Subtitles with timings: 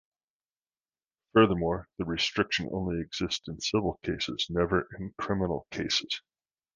[1.35, 6.21] Furthermore, the restriction only exists in civil cases, never in criminal cases.